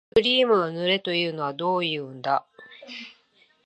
[0.15, 2.43] クリームを塗れというのはどういうんだ